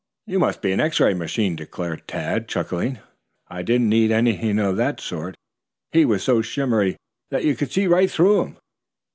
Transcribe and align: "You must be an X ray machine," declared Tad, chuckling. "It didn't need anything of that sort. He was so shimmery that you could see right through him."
"You 0.25 0.39
must 0.39 0.63
be 0.63 0.71
an 0.71 0.79
X 0.79 0.99
ray 0.99 1.13
machine," 1.13 1.55
declared 1.55 2.07
Tad, 2.07 2.47
chuckling. 2.47 2.97
"It 3.51 3.63
didn't 3.67 3.87
need 3.87 4.09
anything 4.09 4.57
of 4.57 4.75
that 4.77 4.99
sort. 4.99 5.35
He 5.91 6.05
was 6.05 6.23
so 6.23 6.41
shimmery 6.41 6.97
that 7.29 7.45
you 7.45 7.55
could 7.55 7.71
see 7.71 7.85
right 7.85 8.09
through 8.09 8.41
him." 8.41 8.57